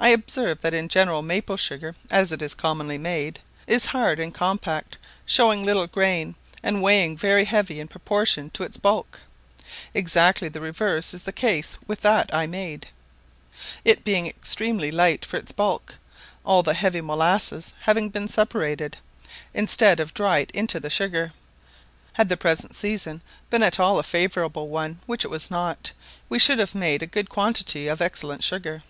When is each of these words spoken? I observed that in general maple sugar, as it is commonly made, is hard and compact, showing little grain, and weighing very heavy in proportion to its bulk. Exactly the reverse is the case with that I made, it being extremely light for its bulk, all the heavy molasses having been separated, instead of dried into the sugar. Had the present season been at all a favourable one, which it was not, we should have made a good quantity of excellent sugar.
I 0.00 0.10
observed 0.10 0.62
that 0.62 0.74
in 0.74 0.88
general 0.88 1.22
maple 1.22 1.56
sugar, 1.56 1.96
as 2.08 2.30
it 2.30 2.40
is 2.40 2.54
commonly 2.54 2.98
made, 2.98 3.40
is 3.66 3.86
hard 3.86 4.20
and 4.20 4.32
compact, 4.32 4.96
showing 5.26 5.64
little 5.64 5.88
grain, 5.88 6.36
and 6.62 6.80
weighing 6.82 7.16
very 7.16 7.44
heavy 7.44 7.80
in 7.80 7.88
proportion 7.88 8.48
to 8.50 8.62
its 8.62 8.76
bulk. 8.76 9.20
Exactly 9.94 10.48
the 10.48 10.60
reverse 10.60 11.12
is 11.14 11.24
the 11.24 11.32
case 11.32 11.78
with 11.88 12.00
that 12.02 12.32
I 12.32 12.46
made, 12.46 12.86
it 13.84 14.04
being 14.04 14.28
extremely 14.28 14.92
light 14.92 15.24
for 15.24 15.36
its 15.36 15.50
bulk, 15.50 15.96
all 16.44 16.62
the 16.62 16.74
heavy 16.74 17.00
molasses 17.00 17.72
having 17.80 18.08
been 18.08 18.28
separated, 18.28 18.96
instead 19.52 19.98
of 19.98 20.14
dried 20.14 20.52
into 20.52 20.78
the 20.78 20.90
sugar. 20.90 21.32
Had 22.12 22.28
the 22.28 22.36
present 22.36 22.76
season 22.76 23.20
been 23.50 23.64
at 23.64 23.80
all 23.80 23.98
a 23.98 24.04
favourable 24.04 24.68
one, 24.68 25.00
which 25.06 25.24
it 25.24 25.30
was 25.30 25.50
not, 25.50 25.90
we 26.28 26.38
should 26.38 26.60
have 26.60 26.74
made 26.74 27.02
a 27.02 27.06
good 27.06 27.28
quantity 27.28 27.88
of 27.88 28.00
excellent 28.00 28.44
sugar. 28.44 28.82